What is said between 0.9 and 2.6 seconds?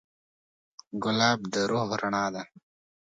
ګلاب د روح رڼا ده.